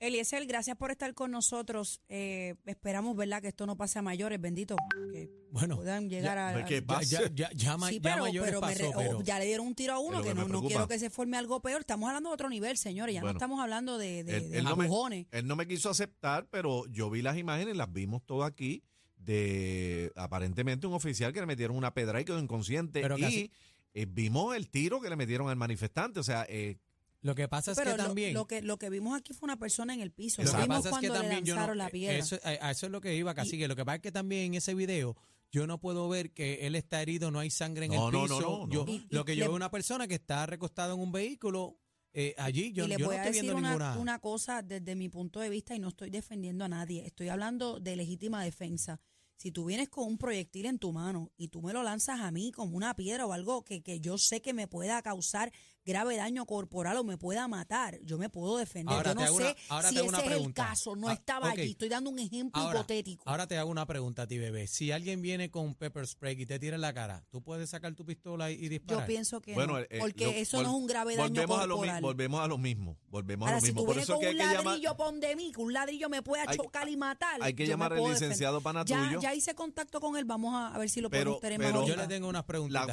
[0.00, 2.00] Eliezer, gracias por estar con nosotros.
[2.08, 4.74] Eh, esperamos, ¿verdad?, que esto no pase a mayores, bendito.
[5.12, 6.64] Que Bueno, puedan llegar ya- a.
[6.64, 7.04] ¿qué a- pasa?
[7.04, 9.38] ya, ya, ya, ma- Sí, ya pero, mayores pero me pasó, re- o pero- ya
[9.38, 11.60] le dieron un tiro a uno que, que no, no quiero que se forme algo
[11.60, 11.82] peor.
[11.82, 13.14] Estamos hablando de otro nivel, señores.
[13.14, 13.34] Ya Bueno.
[13.34, 15.26] no estamos hablando de, de, Él- de él no me-.
[15.32, 18.82] Él no me quiso aceptar, pero yo vi las imágenes, las vimos todas aquí,
[19.18, 23.02] de aparentemente un oficial que le metieron una pedra y quedó inconsciente.
[23.02, 23.50] Pero y casi-
[23.92, 26.20] eh, vimos el tiro que le metieron al manifestante.
[26.20, 26.78] O sea, eh,
[27.22, 28.32] Lo que pasa es Pero que lo, también...
[28.34, 30.42] lo que lo que vimos aquí fue una persona en el piso.
[30.42, 32.16] Lo Lo que vimos pasa es que cuando le también yo no, lanzaron la piedra.
[32.16, 34.12] eso, a, a eso es lo que iba, casi que lo que pasa es que
[34.12, 35.16] también en ese video
[35.52, 38.40] yo no puedo ver que él está herido, no hay sangre en No, el piso.
[38.40, 38.84] no, no, Yo-.
[38.88, 41.12] Y- lo y que le- yo veo es una persona que está recostada en un
[41.12, 41.76] vehículo
[42.12, 42.72] eh, allí.
[42.72, 43.98] Yo, y le yo voy no a estoy decir viendo una, ninguna.
[43.98, 47.04] una cosa desde mi punto de vista y no estoy defendiendo a nadie.
[47.06, 48.98] Estoy hablando de legítima defensa.
[49.36, 52.30] Si tú vienes con un proyectil en tu mano y tú me lo lanzas a
[52.30, 55.50] mí como una piedra o algo que, que yo sé que me pueda causar
[55.84, 58.94] grave daño corporal o me pueda matar, yo me puedo defender.
[58.94, 60.30] Ahora yo te no hago sé una- ahora si te hago ese una es el
[60.30, 60.66] pregunta.
[60.66, 61.58] caso, no Ah, estaba ok.
[61.58, 61.70] allí.
[61.72, 63.22] Estoy dando un ejemplo Ahora, hipotético.
[63.26, 64.66] ahora te hago una pregunta a ti, bebé.
[64.66, 67.70] Si alguien viene con un pepper spray y te tira en la cara, ¿tú puedes
[67.70, 69.06] sacar tu pistola y, y yo disparar?
[69.06, 71.58] pienso que bueno, no, eh, porque lo- eso vol- no es un grave daño volvemos
[71.60, 72.02] a, lo, mi- corporal.
[72.02, 72.98] volvemos a lo mismo.
[73.08, 73.80] Volvemos a Ahora, lo si mismo.
[73.82, 74.64] tú Por vienes eso es con que hay un llamar.
[74.64, 77.42] ladrillo pon de mí, que un ladrillo me pueda Hay- chocar y matar.
[77.42, 78.28] hay que yo llamar al puedo defender.
[78.30, 79.20] licenciado pana ya, tuyo.
[79.20, 81.70] Ya hice contacto con él, vamos a, a ver si lo Pero- podemos tener pero-
[81.70, 82.02] más Yo ahorita.
[82.02, 82.44] le tengo unas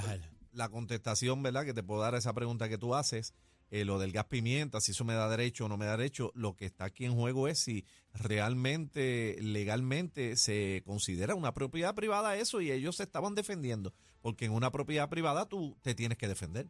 [0.05, 0.21] a él.
[0.57, 1.65] La contestación, ¿verdad?
[1.65, 3.33] Que te puedo dar a esa pregunta que tú haces,
[3.69, 6.31] eh, lo del gas pimienta, si eso me da derecho o no me da derecho,
[6.35, 12.37] lo que está aquí en juego es si realmente, legalmente, se considera una propiedad privada
[12.37, 16.27] eso y ellos se estaban defendiendo, porque en una propiedad privada tú te tienes que
[16.27, 16.69] defender.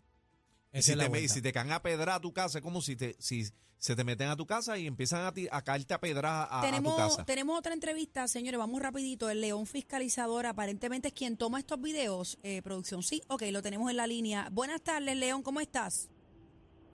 [0.74, 3.16] Y si, te, si te caen a pedra a tu casa, es como si, te,
[3.20, 3.46] si
[3.78, 6.60] se te meten a tu casa y empiezan a, ti- a caerte a pedra a,
[6.60, 7.26] a tu Tenemos, casa.
[7.26, 9.30] tenemos otra entrevista, señores, vamos rapidito.
[9.30, 12.38] El León Fiscalizador aparentemente es quien toma estos videos.
[12.44, 14.50] Eh, producción, sí, ok, lo tenemos en la línea.
[14.52, 16.10] Buenas tardes, León, ¿cómo estás?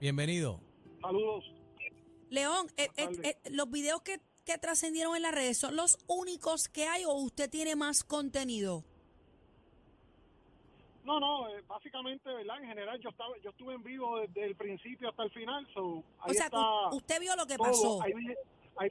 [0.00, 0.60] Bienvenido.
[1.00, 1.44] Saludos.
[2.30, 6.68] León, eh, eh, eh, los videos que, que trascendieron en las redes son los únicos
[6.68, 8.84] que hay o usted tiene más contenido?
[11.04, 12.62] No, no, eh, básicamente, ¿verdad?
[12.62, 16.02] En general, yo estaba, yo estuve en vivo desde el principio hasta el final, so,
[16.20, 17.66] ahí o sea, está usted vio lo que todo.
[17.66, 18.02] pasó.
[18.02, 18.88] Hay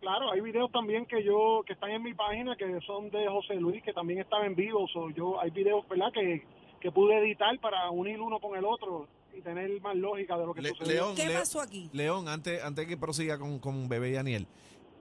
[0.00, 3.54] claro, hay videos también que yo, que están en mi página, que son de José
[3.56, 6.12] Luis, que también estaba en vivo, so, yo, hay videos, ¿verdad?
[6.12, 6.46] Que,
[6.80, 10.54] que pude editar para unir uno con el otro y tener más lógica de lo
[10.54, 10.92] que Le- sucedió.
[11.06, 11.90] León, ¿Qué pasó aquí?
[11.92, 14.46] León, antes, antes que prosiga con, con Bebé y Daniel,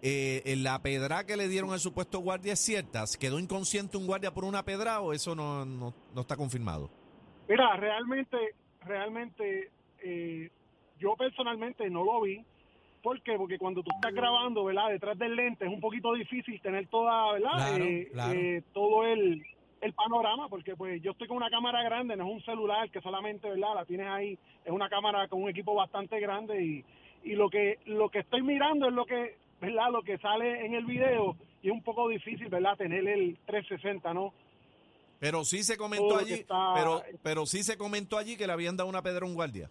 [0.08, 4.06] eh, en la pedra que le dieron al supuesto guardia es cierta, ¿quedó inconsciente un
[4.06, 6.92] guardia por una pedra o eso no, no, no está confirmado?
[7.50, 8.38] Mira, realmente,
[8.86, 9.72] realmente,
[10.04, 10.52] eh,
[11.00, 12.46] yo personalmente no lo vi.
[13.02, 13.36] ¿Por qué?
[13.36, 14.90] Porque cuando tú estás grabando, ¿verdad?
[14.90, 17.52] Detrás del lente es un poquito difícil tener toda, ¿verdad?
[17.56, 18.40] Claro, Eh, claro.
[18.40, 19.44] eh, todo el,
[19.82, 23.02] el panorama, porque pues yo estoy con una cámara grande, no es un celular que
[23.02, 23.74] solamente, ¿verdad?
[23.74, 26.86] La tienes ahí, es una cámara con un equipo bastante grande y,
[27.24, 29.92] y lo que lo que estoy mirando es lo que, ¿verdad?
[29.92, 32.78] Lo que sale en el video y es un poco difícil, ¿verdad?
[32.78, 34.34] Tener el 360, ¿no?
[35.20, 38.76] Pero sí se comentó allí, está- pero, pero sí se comentó allí que le habían
[38.78, 39.70] dado una pedra a un guardia.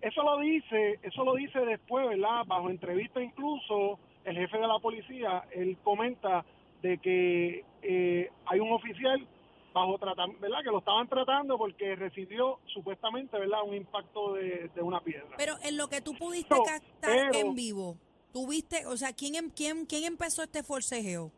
[0.00, 2.44] eso lo dice, eso lo dice después, ¿verdad?
[2.46, 6.42] Bajo entrevista incluso, el jefe de la policía, él comenta
[6.80, 9.26] de que eh, hay un oficial
[9.72, 10.58] bajo tratamiento, ¿verdad?
[10.64, 13.62] Que lo estaban tratando porque recibió supuestamente, ¿verdad?
[13.66, 15.28] Un impacto de, de una piedra.
[15.36, 17.96] Pero en lo que tú pudiste No, captar pero- en vivo,
[18.32, 21.30] ¿tuviste, o sea, quién, em- quién, quién empezó este forcejeo?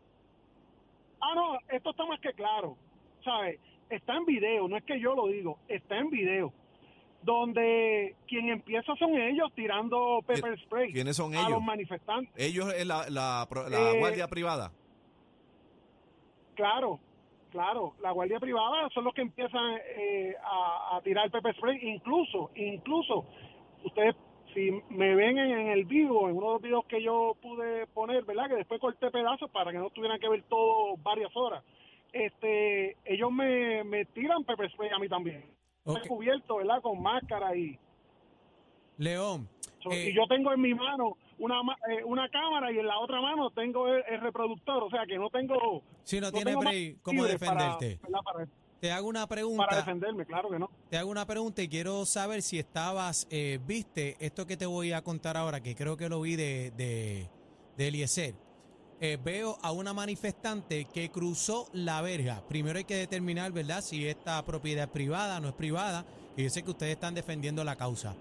[1.21, 2.77] Ah, no, esto está más que claro,
[3.25, 3.61] ¿sabes?
[3.91, 6.53] Está en video, no es que yo lo digo, está en video.
[7.23, 11.51] Donde quien empieza son ellos tirando pepper spray ¿Quiénes son a ellos?
[11.53, 12.33] los manifestantes.
[12.37, 14.73] Ellos es la, la, la Eh, guardia privada.
[16.57, 16.99] Claro,
[17.53, 22.51] claro, la guardia privada son los que empiezan eh, a, a tirar pepper spray, incluso,
[22.57, 23.25] incluso,
[23.85, 24.17] ustedes
[24.55, 27.87] si me ven en, en el vivo, en uno de los videos que yo pude
[27.87, 28.49] poner, ¿verdad?
[28.49, 31.65] Que después corté pedazos para que no tuvieran que ver todo varias horas.
[32.13, 35.45] Este, ellos me, me tiran pepper spray a mí también.
[35.85, 35.97] Ok.
[35.97, 36.83] Estoy cubierto, ¿verdad?
[36.83, 37.79] Con máscara y,
[38.99, 39.49] León,
[39.83, 41.57] so- eh, y yo tengo en mi mano una
[41.91, 45.17] eh, una cámara y en la otra mano tengo el, el reproductor, o sea que
[45.19, 47.99] no tengo si no, más break, ¿cómo para- defenderte?
[48.25, 48.47] Para,
[48.81, 49.77] Te hago una para pregunta.
[49.77, 50.69] defenderme, claro que no.
[50.91, 54.93] Te hago una pregunta y quiero saber si estabas, eh, viste esto que te voy
[54.93, 57.29] a contar ahora, que creo que lo vi de, de,
[57.77, 58.35] de Eliezer.
[59.01, 62.41] Eh, veo a una manifestante que cruzó la verja.
[62.49, 66.05] Primero hay que determinar, ¿verdad?, si esta propiedad es privada, no es privada.
[66.37, 68.15] Y yo sé que ustedes están defendiendo la causa.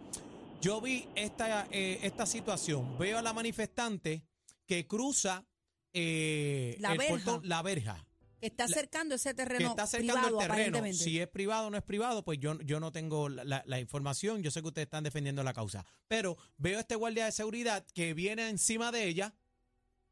[0.61, 2.97] Yo vi esta, eh, esta situación.
[2.97, 4.23] Veo a la manifestante
[4.67, 5.45] que cruza
[5.93, 7.39] eh, La el verja.
[7.43, 8.07] la verja
[8.39, 10.93] Que está acercando ese que terreno está acercando privado, el terreno.
[10.93, 13.79] Si es privado o no es privado, pues yo, yo no tengo la, la- la
[13.79, 14.43] información.
[14.43, 15.83] Yo sé que ustedes están defendiendo la causa.
[16.07, 19.33] Pero veo a este guardia de seguridad que viene encima de ella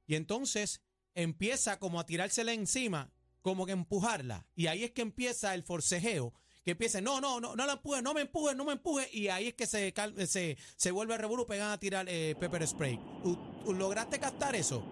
[0.07, 0.81] y entonces
[1.13, 4.47] empieza como a tirársela encima, como que empujarla.
[4.55, 6.33] Y ahí es que empieza el forcejeo.
[6.69, 9.07] Que empieza, no, no, no, no la empuje, no me empuje, no me empuje.
[9.11, 9.91] Y ahí es que se,
[10.27, 12.99] se, se vuelve a revolú, pegan a tirar eh, pepper spray.
[13.23, 14.83] ¿U- u- ¿Lograste captar eso?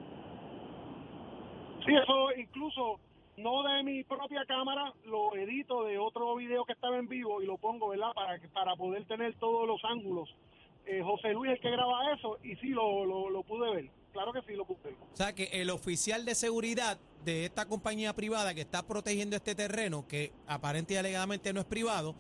[1.86, 3.00] Sí, eso incluso
[3.38, 7.46] no de mi propia cámara, lo edito de otro video que estaba en vivo y
[7.46, 8.12] lo pongo, ¿verdad?
[8.16, 10.34] Para, para poder tener todos los ángulos.
[10.88, 13.86] Eh, José Luis el que graba eso y sí lo, lo pude ver.
[14.14, 14.96] Claro que sí lo ver.
[15.14, 19.54] O sea que el oficial de seguridad de esta compañía privada que está protegiendo este
[19.54, 22.16] terreno, que aparente y alegadamente no es privado,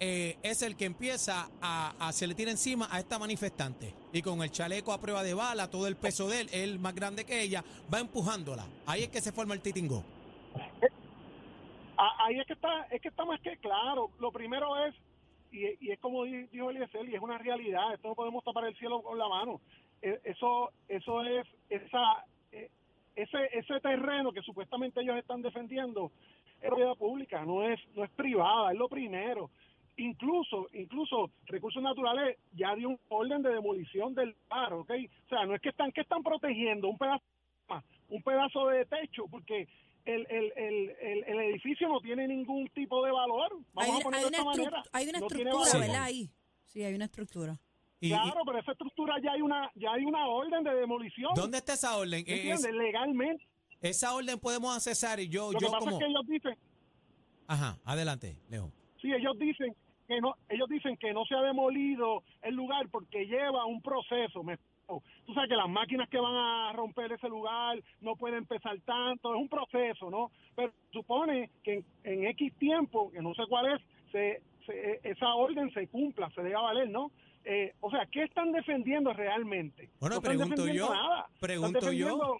[0.00, 3.94] eh, es el que empieza a, a- se le tira encima a esta manifestante.
[4.12, 6.94] Y con el chaleco a prueba de bala, todo el peso de él, él más
[6.94, 8.66] grande que ella, va empujándola.
[8.86, 10.02] Ahí es que se forma el titingo.
[11.96, 14.10] Ah, Ahí es que está, es que está más que claro.
[14.18, 14.94] Lo primero es,
[15.52, 18.64] y, y es como di- dijo Eliezer, y es una realidad, esto no podemos tapar
[18.64, 19.60] el cielo con la mano.
[20.02, 22.70] Eh, Eso, eso es, esa, eh,
[23.16, 26.10] ese, ese terreno que supuestamente ellos están defendiendo
[26.60, 29.50] es propiedad pública, no es, no es privada, es lo primero.
[29.96, 34.90] Incluso, incluso Recursos Naturales ya dio un orden de demolición del lugar, ¿ok?
[35.26, 37.22] O sea, no es que están, que están protegiendo un pedazo,
[38.08, 39.68] un pedazo de techo, porque
[40.06, 43.50] el, el, el, el, el edificio no tiene ningún tipo de valor.
[43.74, 44.82] Vamos Hay, a ponerlo hay de una esta manera.
[44.92, 45.86] hay una No tiene estructura, valor.
[45.88, 46.04] ¿verdad?
[46.04, 46.30] Ahí.
[46.64, 47.58] Sí, hay una estructura.
[48.00, 51.32] Y, Claro, pero esa estructura ya hay una ya hay una orden de demolición.
[51.34, 52.24] ¿Dónde está esa orden?
[52.26, 52.72] ¿me Eh, es- entiendes?
[52.74, 53.44] Legalmente.
[53.82, 55.90] esa orden podemos accesar y yo, Lo que pasa como...
[55.92, 56.56] es que ellos dicen,
[57.46, 58.70] Ajá, adelante, Leo.
[59.02, 59.74] sí, ellos dicen
[60.08, 64.42] que no ellos dicen que no se ha demolido el lugar porque lleva un proceso.
[64.42, 64.58] Me.
[65.24, 69.32] Tú sabes que las máquinas que van a romper ese lugar no pueden pesar tanto,
[69.34, 70.32] es un proceso, ¿no?
[70.56, 75.32] Pero supone que en, en X tiempo, que no sé cuál es, se, se- esa
[75.34, 77.12] orden se cumpla, se deba valer, ¿no?
[77.44, 79.90] Eh, o sea, ¿qué están defendiendo realmente?
[79.98, 81.26] Bueno, no pregunto yo, nada.
[81.40, 82.06] Pregunto yo.
[82.06, 82.38] defendiendo-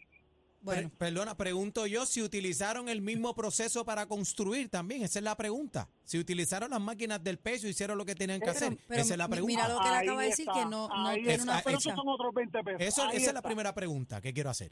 [0.63, 5.03] Bueno, Pre- perdona, pregunto yo si utilizaron el mismo proceso para construir también.
[5.03, 5.89] Esa es la pregunta.
[6.05, 8.79] Si utilizaron las máquinas del peso, hicieron lo que tenían que Pero- hacer.
[8.87, 9.55] pero Esa es la pregunta.
[9.57, 11.91] mira lo que le acaba de decir, que no, tiene una Pero fecha.
[11.91, 12.81] esos son otros 20 pesos.
[12.83, 14.71] Eso, esa es la primera pregunta que quiero hacer.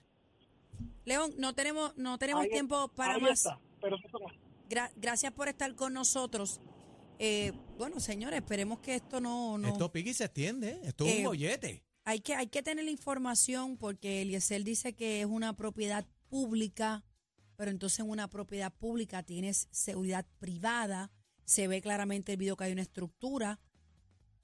[1.06, 3.30] León, no tenemos, no tenemos Ahí- tiempo para ahí más.
[3.46, 3.96] está, pero
[4.68, 6.60] Gra- gracias por estar con nosotros.
[7.18, 9.59] Eh, bueno, señores, esperemos que esto no...
[9.59, 10.70] no Esto pique y se extiende.
[10.70, 10.81] ¿eh?
[10.85, 11.85] Esto es Eh, un bollete.
[12.04, 17.04] hay, que, hay que tener la información porque Eliezer dice que es una propiedad pública,
[17.57, 21.11] pero entonces en una propiedad pública tienes seguridad privada.
[21.44, 23.59] Se ve claramente el video que hay una estructura.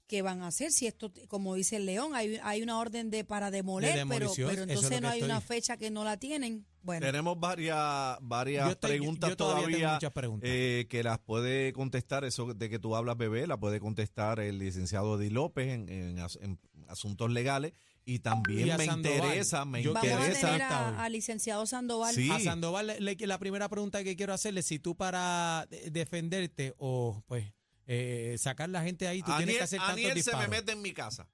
[0.07, 0.71] ¿Qué van a hacer?
[0.71, 4.31] Si esto, como dice el León, hay, hay una orden de para demoler, De pero,
[4.35, 6.65] pero es entonces no hay estoy- una fecha que no la tienen.
[6.83, 10.49] Bueno, Tenemos varias, varias estoy- preguntas yo todavía tengo todavía, muchas preguntas.
[10.53, 14.59] eh, que las puede contestar, eso de que tú hablas, bebé, la puede contestar el
[14.59, 17.73] licenciado Di López en, en as- en asuntos legales.
[18.07, 19.17] Y también Y me Sandoval.
[19.17, 21.09] interesa, me Yo vamos a interesa.
[21.09, 22.13] licenciado Sandoval.
[22.13, 22.29] Sí.
[22.29, 26.75] A Sandoval, le- le- la primera pregunta que quiero hacerle, si tú para de- defenderte
[26.77, 27.51] o pues
[27.87, 30.81] eh, sacar la gente ahí, tú tienes que hacer tantos Aniel se me mete en
[30.81, 31.27] mi casa.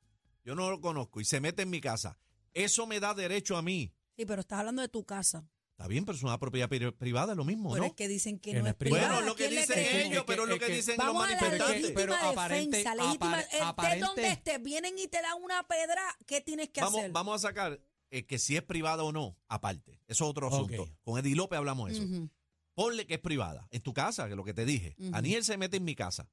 [0.44, 2.18] Yo no lo conozco y se mete en mi casa.
[2.54, 3.94] Eso me da derecho a mí.
[4.18, 5.46] Sí, pero estás hablando de tu casa.
[5.72, 7.88] Está bien, pero es una propiedad pri- privada, es lo mismo, Pero ¿no?
[7.88, 9.08] es que dicen que Que no es privada.
[9.14, 10.96] Bueno, lo que ¿Quién le dicen ellos, Es que- pero lo es que que- dicen
[11.04, 11.92] los manifestantes.
[11.96, 12.96] pero aparente- defensa.
[12.96, 16.82] Legítima, apar- estés aparente- donde estés, vienen y te dan una pedra, ¿qué tienes que
[16.82, 17.12] Vamos, hacer?
[17.12, 17.80] vamos a sacar
[18.12, 19.94] eh, que si es privada o no, aparte.
[20.08, 20.88] Eso es otro asunto.
[21.02, 22.30] Con Eddie López hablamos de eso.
[22.76, 23.68] Ponle que es privada.
[23.72, 24.96] En tu casa, que es lo que te dije.
[25.00, 25.12] Ujú.
[25.16, 26.28] Aniel se mete en mi casa.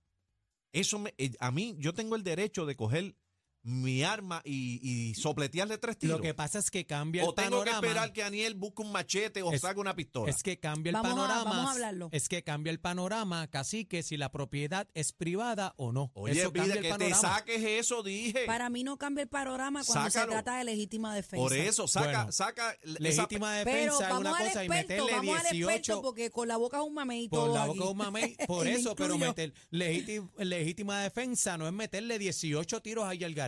[0.72, 3.16] Eso me, eh, a mí, yo tengo el derecho de coger
[3.62, 6.16] mi arma y, y sopletearle tres tiros.
[6.18, 7.86] Lo que pasa es que cambia el o tengo que panorama.
[7.86, 10.30] esperar que Aniel busque un machete o Es- saque una pistola.
[10.30, 11.44] Es que cambia el Vamos a- panorama.
[11.50, 12.08] vamos a hablarlo.
[12.12, 16.10] Es que cambia el panorama, casi que si la propiedad es privada o no.
[16.14, 17.36] Oye, Eso pide cambia el que te panorama.
[17.38, 18.44] saques eso, dije.
[18.46, 20.32] Para mí no cambia el panorama cuando Sácalo.
[20.32, 21.42] se trata de legítima defensa.
[21.42, 25.40] Por eso, saca, Bueno, saca Legítima defensa es una cosa y experto, meterle vamos al
[25.46, 27.68] experto 18 porque con la boca es un mamey por todo la aquí.
[27.70, 28.36] boca de un mamey.
[28.46, 33.34] Por Y eso, pero meter legítima, legítima defensa no es meterle 18 tiros ahí al
[33.34, 33.47] garete.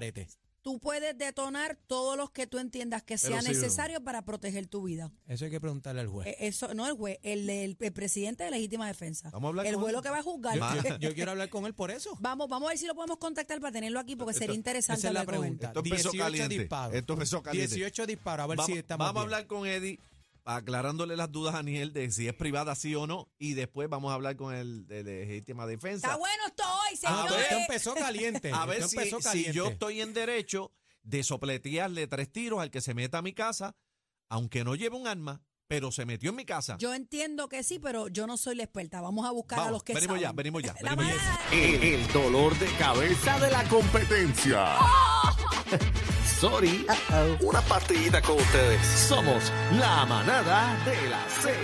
[0.63, 4.83] Tú puedes detonar todos los que tú entiendas que sea sí, necesario para proteger tu
[4.83, 5.11] vida.
[5.27, 6.29] Eso hay que preguntarle al juez.
[6.29, 9.31] Eh, Eso no el juez, el, el- el presidente de legítima defensa.
[9.31, 10.59] Vamos a hablar el juez lo que va a juzgar.
[10.59, 12.15] Yo, yo- yo quiero hablar con él por eso.
[12.21, 15.09] Vamos, vamos a ver si lo podemos contactar para tenerlo aquí porque sería interesante Esa
[15.09, 15.69] es la pregunta.
[15.69, 16.59] Esto empezó 18 caliente.
[16.59, 16.95] disparos.
[16.95, 17.75] Esto empezó caliente.
[17.77, 19.99] 18 disparos, a ver vamos si estamos vamos a hablar con Eddie,
[20.45, 23.31] aclarándole las dudas a Aniel de si es privada sí o no.
[23.39, 26.09] Y después vamos a hablar con el de legítima defensa.
[26.09, 27.33] Está bueno esto hoy, señores.
[27.33, 28.53] pues esto empezó caliente.
[28.53, 29.53] A ver si, empezó si caliente.
[29.53, 30.73] yo estoy en derecho
[31.03, 33.77] de sopletearle tres tiros al que se meta a mi casa,
[34.29, 36.77] aunque no lleve un arma, pero se metió en mi casa.
[36.79, 39.01] Yo entiendo que sí, pero yo no soy la experta.
[39.01, 41.41] Vamos a buscar a los que venimos ya, venimos ya, venimos ya.
[41.53, 44.77] El, el dolor de cabeza de la competencia.
[46.41, 46.87] Sorry.
[47.41, 48.81] Una partidita con ustedes.
[48.87, 51.61] Somos la manada de la Z.